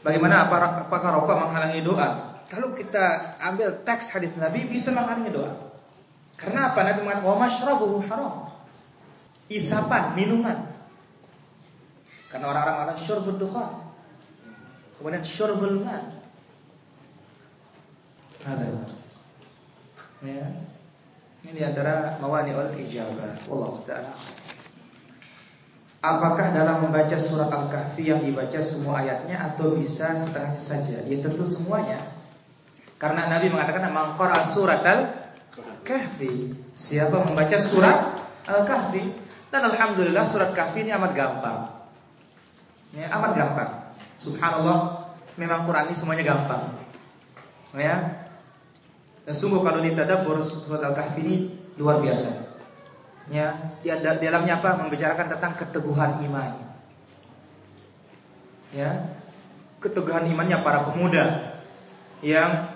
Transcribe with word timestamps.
Bagaimana 0.00 0.48
apakah 0.48 1.10
rokok 1.20 1.36
menghalangi 1.36 1.84
doa? 1.84 2.40
Kalau 2.48 2.72
kita 2.72 3.36
ambil 3.38 3.84
teks 3.84 4.10
hadis 4.16 4.32
Nabi 4.34 4.64
bisa 4.66 4.90
menghalangi 4.90 5.30
doa. 5.30 5.52
Karena 6.40 6.72
apa? 6.72 6.80
Nabi 6.82 7.04
mengatakan, 7.04 7.28
"Wa 7.28 8.00
haram." 8.08 8.34
Isapan, 9.50 10.14
minuman. 10.14 10.70
Karena 12.30 12.54
orang-orang 12.54 12.74
mengatakan 12.78 13.02
syurbud 13.02 13.36
dukhan. 13.42 13.70
Kemudian 14.96 15.26
syurbul 15.26 15.82
ma. 15.82 15.98
Ada. 18.46 18.86
Ya. 20.22 20.46
Ini 21.40 21.60
antara 21.66 22.20
mawani 22.22 22.54
ul 22.54 22.70
ijabah. 22.78 23.34
Wallahu 23.50 23.82
taala. 23.82 24.14
Apakah 26.00 26.56
dalam 26.56 26.88
membaca 26.88 27.12
surat 27.20 27.52
Al-Kahfi 27.52 28.08
yang 28.08 28.24
dibaca 28.24 28.56
semua 28.64 29.04
ayatnya 29.04 29.36
atau 29.52 29.76
bisa 29.76 30.16
setengahnya 30.16 30.56
saja? 30.56 31.04
Ya 31.04 31.20
tentu 31.20 31.44
semuanya. 31.44 32.00
Karena 32.96 33.28
Nabi 33.28 33.52
mengatakan 33.52 33.84
mangqara 33.92 34.40
surat 34.40 34.80
Al-Kahfi. 34.80 36.56
Siapa 36.72 37.20
membaca 37.20 37.56
surat 37.60 38.16
Al-Kahfi 38.48 39.12
dan 39.52 39.68
alhamdulillah 39.68 40.24
surat 40.24 40.56
Kahfi 40.56 40.88
ini 40.88 40.92
amat 40.96 41.12
gampang. 41.12 41.68
Ya, 42.96 43.12
amat 43.20 43.36
gampang. 43.36 43.70
Subhanallah, 44.16 45.04
memang 45.36 45.68
Quran 45.68 45.92
ini 45.92 45.96
semuanya 46.00 46.24
gampang. 46.24 46.80
Ya. 47.76 48.24
Dan 49.28 49.34
sungguh 49.36 49.60
kalau 49.60 49.84
ditadabbur 49.84 50.40
surat 50.48 50.80
Al-Kahfi 50.80 51.20
ini 51.20 51.34
luar 51.76 52.00
biasa. 52.00 52.49
Ya, 53.30 53.78
di 53.78 53.88
dalamnya 54.26 54.58
apa? 54.58 54.74
Membicarakan 54.82 55.30
tentang 55.30 55.54
keteguhan 55.54 56.18
iman. 56.26 56.50
Ya. 58.74 59.06
Keteguhan 59.78 60.26
imannya 60.26 60.60
para 60.60 60.84
pemuda 60.90 61.56
yang 62.20 62.68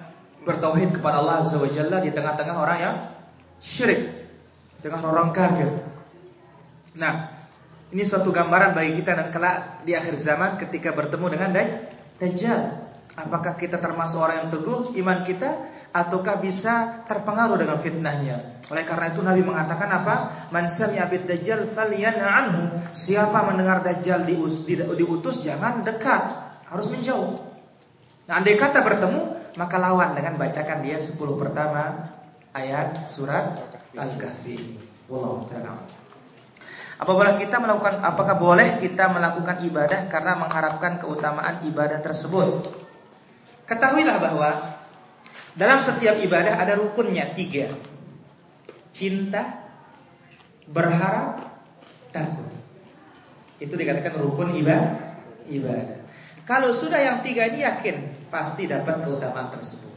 bertauhid 0.47 0.95
kepada 0.95 1.21
Allah 1.21 1.43
Azza 1.43 1.59
di 1.59 2.11
tengah-tengah 2.15 2.57
orang 2.57 2.79
yang 2.81 2.97
syirik, 3.61 4.25
dengan 4.85 5.01
orang 5.09 5.33
kafir. 5.33 5.69
Nah, 6.95 7.35
ini 7.91 8.05
suatu 8.05 8.29
gambaran 8.29 8.77
bagi 8.77 9.01
kita 9.01 9.17
dan 9.17 9.29
kelak 9.33 9.83
di 9.89 9.97
akhir 9.97 10.15
zaman 10.15 10.61
ketika 10.61 10.93
bertemu 10.93 11.27
dengan 11.33 11.51
Dajjal. 12.21 12.84
Apakah 13.15 13.55
kita 13.55 13.79
termasuk 13.79 14.19
orang 14.19 14.47
yang 14.47 14.51
teguh 14.51 14.91
iman 14.99 15.23
kita 15.23 15.51
ataukah 15.95 16.43
bisa 16.43 17.07
terpengaruh 17.07 17.55
dengan 17.55 17.79
fitnahnya. 17.79 18.59
Oleh 18.67 18.83
karena 18.83 19.15
itu 19.15 19.23
Nabi 19.23 19.47
mengatakan 19.47 19.87
apa? 19.87 20.15
Man 20.51 20.67
sami'a 20.67 21.07
dajjal 21.07 21.71
anhu. 21.71 22.63
Siapa 22.91 23.47
mendengar 23.47 23.87
dajjal 23.87 24.27
diutus 24.27 25.47
jangan 25.47 25.87
dekat, 25.87 26.23
harus 26.67 26.91
menjauh. 26.91 27.39
Nah, 28.27 28.43
andai 28.43 28.59
kata 28.59 28.83
bertemu, 28.83 29.55
maka 29.55 29.77
lawan 29.79 30.19
dengan 30.19 30.35
bacakan 30.35 30.83
dia 30.83 30.99
10 30.99 31.15
pertama 31.39 32.11
ayat 32.51 33.07
surat 33.07 33.55
Al-Kahfi. 33.95 34.83
Wallahu 35.07 35.47
taala. 35.47 35.87
Apabila 36.95 37.39
kita 37.39 37.59
melakukan 37.63 38.03
apakah 38.03 38.35
boleh 38.39 38.83
kita 38.83 39.11
melakukan 39.11 39.63
ibadah 39.67 40.11
karena 40.11 40.39
mengharapkan 40.39 40.99
keutamaan 40.99 41.63
ibadah 41.69 42.03
tersebut? 42.03 42.84
Ketahuilah 43.65 44.21
bahwa 44.21 44.51
dalam 45.55 45.79
setiap 45.81 46.19
ibadah 46.21 46.61
ada 46.61 46.77
rukunnya 46.77 47.33
tiga. 47.33 47.71
Cinta, 48.95 49.65
berharap, 50.69 51.63
takut. 52.15 52.51
Itu 53.59 53.75
dikatakan 53.75 54.19
rukun 54.19 54.55
ibadah. 54.59 55.17
ibadah. 55.49 56.01
Kalau 56.45 56.77
sudah 56.77 57.01
yang 57.01 57.25
tiga 57.25 57.49
ini 57.49 57.65
yakin 57.65 58.29
pasti 58.29 58.69
dapat 58.69 59.01
keutamaan 59.01 59.49
tersebut. 59.49 59.95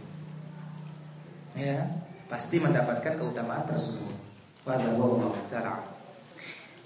Ya, 1.57 1.91
pasti 2.31 2.61
mendapatkan 2.63 3.19
keutamaan 3.19 3.67
tersebut. 3.67 4.15
Wallahu 4.63 5.35
taala. 5.51 5.83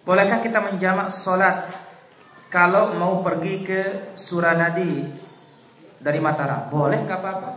Bolehkah 0.01 0.41
kita 0.41 0.65
menjamak 0.65 1.13
sholat 1.13 1.69
kalau 2.49 2.97
mau 2.97 3.21
pergi 3.21 3.61
ke 3.61 3.81
Suranadi 4.17 5.20
dari 6.01 6.17
Mataram? 6.17 6.73
Boleh, 6.73 7.05
nggak 7.05 7.19
apa-apa. 7.21 7.49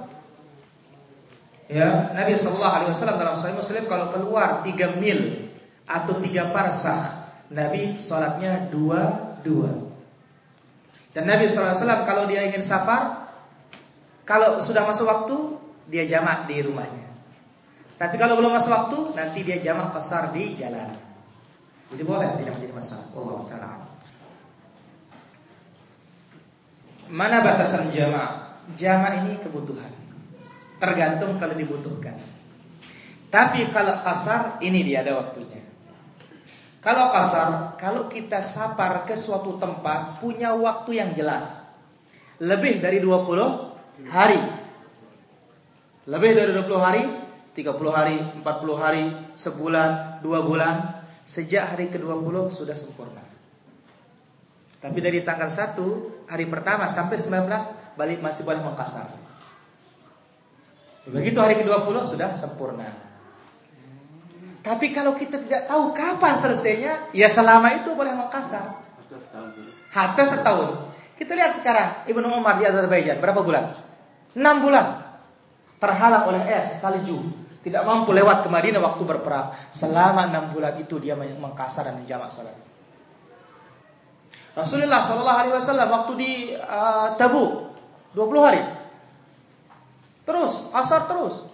Ya, 1.65 2.13
Nabi 2.13 2.37
Shallallahu 2.37 2.75
Alaihi 2.77 2.91
Wasallam 2.93 3.17
dalam 3.17 3.37
Sahih 3.41 3.57
Muslim 3.57 3.89
kalau 3.89 4.13
keluar 4.13 4.61
tiga 4.61 4.93
mil 5.01 5.49
atau 5.89 6.21
tiga 6.21 6.53
parsah, 6.53 7.33
Nabi 7.49 7.97
sholatnya 7.97 8.69
dua 8.69 9.33
dua. 9.41 9.73
Dan 11.17 11.25
Nabi 11.25 11.49
Shallallahu 11.49 11.73
Alaihi 11.73 11.83
Wasallam 11.89 12.03
kalau 12.05 12.23
dia 12.29 12.45
ingin 12.45 12.61
safar, 12.61 13.33
kalau 14.29 14.61
sudah 14.61 14.85
masuk 14.85 15.09
waktu 15.09 15.37
dia 15.89 16.05
jamak 16.05 16.45
di 16.45 16.61
rumahnya. 16.61 17.05
Tapi 17.97 18.21
kalau 18.21 18.37
belum 18.37 18.53
masuk 18.53 18.73
waktu, 18.75 18.99
nanti 19.17 19.41
dia 19.47 19.57
jamak 19.63 19.95
kasar 19.95 20.35
di 20.35 20.53
jalan. 20.53 20.93
Jadi 21.95 22.03
boleh, 22.03 22.27
tidak 22.37 22.59
menjadi 22.59 22.75
masalah. 22.75 23.07
Allah 23.15 23.41
Taala. 23.47 23.71
Mana 27.09 27.45
batasan 27.45 27.93
jamak? 27.93 28.61
Jamak 28.79 29.25
ini 29.25 29.37
kebutuhan. 29.41 29.93
Tergantung 30.81 31.37
kalau 31.37 31.53
dibutuhkan. 31.53 32.17
Tapi 33.29 33.69
kalau 33.75 34.01
kasar 34.07 34.63
ini 34.63 34.87
dia 34.87 35.03
ada 35.03 35.19
waktunya. 35.19 35.61
Kalau 36.85 37.09
kasar, 37.11 37.81
kalau 37.81 38.07
kita 38.13 38.45
sapar 38.45 39.09
ke 39.09 39.17
suatu 39.17 39.57
tempat 39.57 40.21
punya 40.21 40.53
waktu 40.53 41.01
yang 41.01 41.11
jelas. 41.17 41.65
Lebih 42.39 42.85
dari 42.85 43.01
20 43.01 44.07
hari. 44.13 44.41
Lebih 46.05 46.31
dari 46.37 46.51
20 46.53 46.77
hari, 46.85 47.03
30 47.57 47.89
hari, 47.89 48.17
40 48.45 48.77
hari, 48.77 49.05
sebulan, 49.33 50.21
dua 50.21 50.45
bulan, 50.45 51.01
sejak 51.25 51.73
hari 51.73 51.89
ke-20 51.89 52.53
sudah 52.53 52.77
sempurna. 52.77 53.34
Tapi 54.85 55.01
dari 55.01 55.25
tanggal 55.25 55.49
1 55.49 56.29
hari 56.29 56.45
pertama 56.45 56.85
sampai 56.93 57.17
19 57.17 57.97
balik 57.97 58.21
masih 58.21 58.45
boleh 58.45 58.61
mengkasar. 58.61 59.09
Begitu 61.09 61.41
hari 61.41 61.65
ke-20 61.65 61.97
sudah 62.05 62.37
sempurna. 62.37 62.93
Tapi 64.61 64.93
kalau 64.93 65.17
kita 65.17 65.41
tidak 65.41 65.73
tahu 65.73 65.97
kapan 65.97 66.37
selesainya, 66.37 67.17
ya 67.17 67.33
selama 67.33 67.81
itu 67.81 67.97
boleh 67.97 68.13
mengkasar. 68.13 68.77
Hatta 69.89 70.25
setahun. 70.29 70.93
Kita 71.17 71.33
lihat 71.33 71.57
sekarang 71.57 72.05
Ibnu 72.05 72.29
Umar 72.29 72.61
di 72.61 72.69
Azerbaijan 72.69 73.25
berapa 73.25 73.41
bulan? 73.41 73.73
6 74.37 74.65
bulan. 74.65 75.17
Terhalang 75.81 76.29
oleh 76.29 76.45
es, 76.61 76.85
salju. 76.85 77.25
Tidak 77.65 77.81
mampu 77.89 78.13
lewat 78.13 78.45
ke 78.45 78.53
Madinah 78.53 78.85
waktu 78.85 79.01
berperang. 79.09 79.57
Selama 79.73 80.29
6 80.29 80.53
bulan 80.53 80.77
itu 80.77 81.01
dia 81.01 81.17
mengkasar 81.17 81.89
dan 81.89 81.97
menjamak 82.01 82.29
salat. 82.29 82.74
Rasulullah 84.55 85.03
Shallallahu 85.03 85.39
Alaihi 85.43 85.55
Wasallam 85.59 85.89
waktu 85.91 86.13
di 86.15 86.33
uh, 86.55 87.19
Tabuk 87.19 87.75
20 88.15 88.47
hari 88.47 88.63
Terus, 90.25 90.53
kasar 90.73 91.05
terus. 91.05 91.45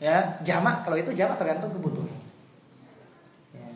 Ya, 0.00 0.40
jamak 0.40 0.88
kalau 0.88 0.96
itu 0.96 1.12
jamak 1.12 1.36
tergantung 1.36 1.76
kebutuhan. 1.76 2.16
Ya. 3.52 3.68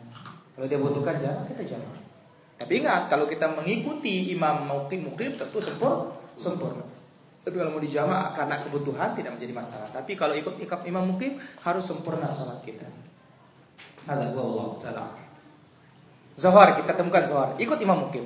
Kalau 0.57 0.65
dia 0.65 0.81
butuhkan 0.81 1.21
jamak, 1.21 1.45
kita 1.53 1.77
jamak. 1.77 1.93
Tapi 2.57 2.81
ingat, 2.81 3.13
kalau 3.13 3.29
kita 3.29 3.53
mengikuti 3.53 4.33
imam 4.33 4.65
mukim 4.65 5.05
mukim 5.05 5.37
tentu 5.37 5.61
sempurna, 5.61 6.17
sempurna. 6.33 6.81
Tapi 7.45 7.53
kalau 7.61 7.77
mau 7.77 7.83
dijamak 7.83 8.33
karena 8.33 8.57
kebutuhan 8.65 9.13
tidak 9.13 9.37
menjadi 9.37 9.53
masalah. 9.53 9.93
Tapi 9.93 10.17
kalau 10.17 10.33
ikut 10.33 10.57
imam 10.89 11.13
mukim 11.13 11.37
harus 11.61 11.85
sempurna 11.85 12.25
salat 12.25 12.65
kita. 12.65 12.89
Ada 14.09 14.33
Allah 14.33 14.69
taala. 14.81 15.05
Zohar 16.33 16.73
kita 16.81 16.97
temukan 16.97 17.21
zohar, 17.21 17.53
ikut 17.61 17.77
imam 17.77 18.09
mukim. 18.09 18.25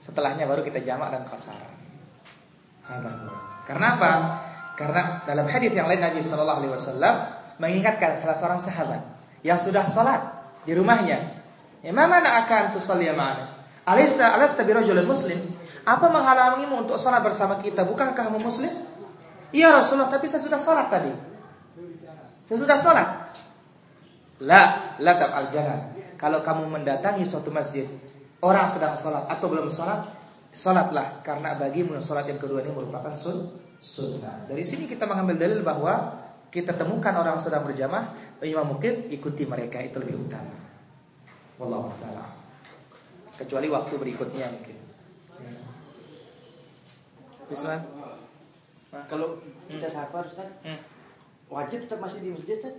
Setelahnya 0.00 0.44
baru 0.46 0.62
kita 0.62 0.84
jamak 0.84 1.12
dan 1.12 1.22
kasar. 1.26 1.58
Karena 3.66 3.86
apa? 3.98 4.10
Karena 4.76 5.02
dalam 5.24 5.48
hadis 5.48 5.72
yang 5.72 5.88
lain 5.88 6.04
Nabi 6.04 6.20
Shallallahu 6.20 6.58
Alaihi 6.62 6.72
Wasallam 6.76 7.14
mengingatkan 7.56 8.20
salah 8.20 8.36
seorang 8.36 8.60
sahabat 8.60 9.02
yang 9.40 9.56
sudah 9.56 9.82
sholat 9.88 10.20
di 10.68 10.76
rumahnya. 10.76 11.42
Ya, 11.80 11.92
mana 11.94 12.18
akan 12.44 12.76
tu 12.76 12.80
ya 13.00 13.16
mana? 13.16 13.56
Alista 13.86 14.34
alasta 14.34 14.66
muslim. 15.06 15.38
Apa 15.86 16.10
menghalangimu 16.10 16.82
untuk 16.82 16.98
sholat 16.98 17.22
bersama 17.22 17.62
kita? 17.62 17.86
Bukankah 17.86 18.26
kamu 18.26 18.42
muslim? 18.42 18.74
Iya 19.54 19.78
Rasulullah, 19.78 20.10
tapi 20.10 20.26
saya 20.26 20.42
sudah 20.42 20.58
sholat 20.58 20.90
tadi. 20.90 21.14
Saya 22.50 22.58
sudah 22.58 22.76
sholat. 22.78 23.08
La, 24.42 24.92
la 24.98 25.12
al 25.14 25.46
jangan. 25.48 25.94
Kalau 26.18 26.42
kamu 26.42 26.66
mendatangi 26.66 27.22
suatu 27.22 27.54
masjid, 27.54 27.86
orang 28.46 28.70
sedang 28.70 28.94
sholat 28.94 29.26
atau 29.26 29.46
belum 29.50 29.66
sholat, 29.66 30.06
sholatlah 30.54 31.26
karena 31.26 31.58
bagimu 31.58 31.98
sholat 31.98 32.30
yang 32.30 32.38
kedua 32.38 32.62
ini 32.62 32.70
merupakan 32.70 33.10
sun, 33.10 33.50
sunnah. 33.82 34.46
Dari 34.46 34.62
sini 34.62 34.86
kita 34.86 35.10
mengambil 35.10 35.34
dalil 35.34 35.60
bahwa 35.66 36.22
kita 36.54 36.78
temukan 36.78 37.12
orang 37.18 37.36
sedang 37.42 37.66
berjamaah, 37.66 38.38
imam 38.46 38.78
mungkin 38.78 39.10
ikuti 39.10 39.44
mereka 39.44 39.82
itu 39.82 39.98
lebih 39.98 40.30
utama. 40.30 40.54
Wallahu 41.58 41.90
taala. 41.98 42.32
Kecuali 43.36 43.68
waktu 43.68 43.94
berikutnya 43.98 44.46
mungkin. 44.48 44.76
Wisman? 47.46 47.80
Kalau 49.06 49.38
kita 49.68 49.92
safar 49.92 50.24
Ustaz, 50.24 50.48
hmm. 50.64 50.80
wajib 51.52 51.84
tetap 51.84 52.00
masih 52.00 52.24
di 52.24 52.32
masjid 52.32 52.56
Ustaz? 52.58 52.76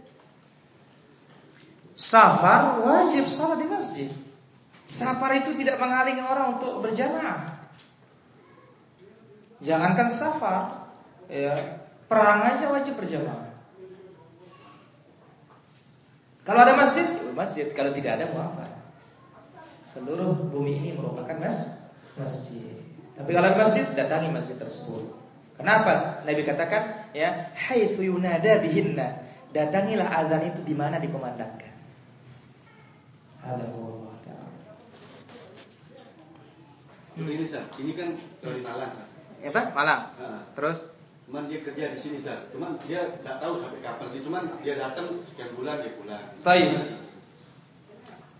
Safar 1.97 2.81
wajib 2.81 3.25
salat 3.29 3.61
di 3.61 3.67
masjid. 3.69 4.09
Safar 4.87 5.35
itu 5.43 5.51
tidak 5.59 5.83
menghalangi 5.83 6.23
orang 6.23 6.55
untuk 6.55 6.79
berjamaah. 6.79 7.59
Jangankan 9.59 10.07
safar, 10.07 10.87
ya, 11.27 11.51
perang 12.07 12.39
aja 12.47 12.71
wajib 12.71 12.95
berjamaah. 12.95 13.51
Kalau 16.47 16.63
ada 16.63 16.79
masjid, 16.79 17.03
ya 17.03 17.35
masjid. 17.35 17.67
Kalau 17.75 17.91
tidak 17.91 18.15
ada, 18.15 18.31
mau 18.31 18.47
apa? 18.47 18.63
Seluruh 19.83 20.31
bumi 20.47 20.79
ini 20.79 20.89
merupakan 20.95 21.35
mas 21.35 21.83
masjid. 22.15 22.79
Tapi 23.19 23.29
kalau 23.35 23.51
ada 23.51 23.59
masjid, 23.59 23.83
datangi 23.91 24.31
masjid 24.31 24.55
tersebut. 24.55 25.11
Kenapa? 25.59 26.23
Nabi 26.23 26.47
katakan, 26.47 27.11
ya, 27.11 27.51
haitsu 27.51 28.07
yunada 28.07 28.63
bihinna. 28.63 29.27
Datangilah 29.51 30.07
azan 30.07 30.47
itu 30.47 30.63
di 30.63 30.71
mana 30.71 31.01
dikomandangkan. 31.01 31.73
Ada 33.43 33.65
Allah 37.17 37.47
Taala. 37.49 37.65
Ini 37.81 37.81
ini 37.81 37.91
kan 37.97 38.09
dari 38.45 38.61
Malang. 38.61 38.93
Ya 39.41 39.49
Pak, 39.49 39.65
Malang. 39.73 40.01
Nah, 40.17 40.41
Terus? 40.53 40.79
Cuman 41.27 41.43
dia 41.51 41.59
kerja 41.59 41.91
di 41.91 41.99
sini 41.99 42.23
Ustaz. 42.23 42.47
Cuman 42.55 42.79
dia 42.79 43.01
tidak 43.19 43.37
tahu 43.43 43.53
sampai 43.59 43.79
kapan. 43.83 44.07
Dia 44.15 44.21
cuman 44.23 44.43
dia 44.63 44.73
datang 44.79 45.07
sekian 45.19 45.49
bulan 45.59 45.75
dia 45.83 45.91
pulang. 45.91 46.23
Baik. 46.45 46.69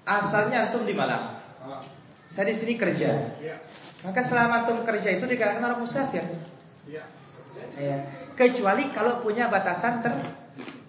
Asalnya 0.07 0.57
antum 0.69 0.88
di 0.88 0.95
Malang. 0.95 1.35
Saya 2.31 2.47
di 2.47 2.56
sini 2.56 2.79
kerja. 2.79 3.12
Ya. 3.44 3.56
Maka 4.07 4.24
selama 4.24 4.63
antum 4.63 4.79
kerja 4.88 5.09
itu 5.12 5.25
dikatakan 5.27 5.68
orang 5.68 5.83
musafir. 5.83 6.24
Ya. 6.88 7.03
ya. 7.75 7.97
Kecuali 8.39 8.88
kalau 8.94 9.19
punya 9.19 9.51
batasan 9.51 10.00
ter 10.00 10.13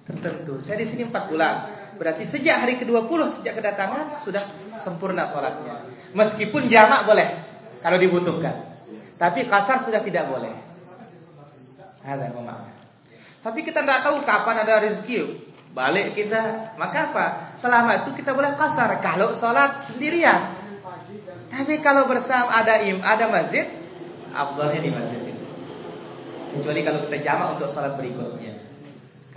tertentu. 0.07 0.63
Saya 0.63 0.79
di 0.79 0.87
sini 0.87 1.03
4 1.09 1.33
bulan. 1.35 1.57
Berarti 1.99 2.23
sejak 2.23 2.63
hari 2.63 2.79
ke-20 2.79 3.21
sejak 3.27 3.59
kedatangan 3.59 4.23
sudah 4.23 4.45
sempurna 4.79 5.27
sholatnya. 5.27 5.75
Meskipun 6.15 6.71
jamak 6.71 7.11
boleh 7.11 7.48
kalau 7.83 7.99
dibutuhkan. 7.99 8.55
Tapi 9.19 9.51
kasar 9.51 9.83
sudah 9.83 9.99
tidak 10.03 10.31
boleh. 10.31 10.51
Ada 12.07 12.31
Tapi 13.43 13.61
kita 13.67 13.83
tidak 13.83 14.01
tahu 14.07 14.23
kapan 14.23 14.57
ada 14.63 14.83
rezeki. 14.83 15.47
Balik 15.77 16.17
kita, 16.17 16.75
maka 16.81 17.13
apa? 17.13 17.27
Selama 17.55 18.03
itu 18.03 18.11
kita 18.17 18.33
boleh 18.33 18.57
kasar 18.57 18.99
kalau 19.05 19.31
sholat 19.37 19.85
sendirian. 19.85 20.41
Tapi 21.53 21.79
kalau 21.85 22.09
bersama 22.09 22.51
ada 22.51 22.81
im, 22.83 22.99
ada 23.05 23.29
masjid, 23.29 23.69
abdulnya 24.33 24.81
di 24.81 24.91
masjid. 24.91 25.21
Kecuali 26.57 26.81
kalau 26.83 27.05
kita 27.07 27.19
jamak 27.21 27.49
untuk 27.61 27.69
sholat 27.69 27.95
berikutnya, 28.01 28.57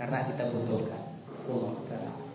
karena 0.00 0.24
kita 0.24 0.48
butuhkan. 0.48 1.00
Allah 1.52 2.31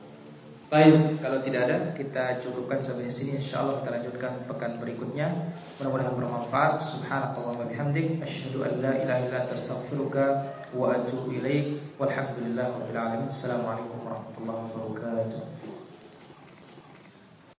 Baik, 0.68 1.24
kalau 1.24 1.40
tidak 1.40 1.64
ada 1.64 1.78
kita 1.96 2.44
cukupkan 2.44 2.84
sampai 2.84 3.08
sini 3.08 3.40
insyaallah 3.40 3.80
kita 3.80 3.88
lanjutkan 3.88 4.32
pekan 4.52 4.76
berikutnya. 4.84 5.56
Mudah-mudahan 5.80 6.12
bermanfaat. 6.12 6.76
Subhanallahi 6.84 7.56
wa 7.56 7.68
bihamdik 7.72 8.20
asyhadu 8.20 8.68
an 8.68 8.84
la 8.84 9.00
ilaha 9.00 9.20
illa 9.24 9.38
anta 9.48 9.56
astaghfiruka 9.56 10.60
wa 10.76 10.92
atubu 10.92 11.32
ilaik. 11.40 11.96
Walhamdulillahirabbil 11.96 13.00
alamin. 13.00 13.32
Assalamualaikum 13.32 13.96
warahmatullahi 14.12 14.60
wabarakatuh. 14.76 15.57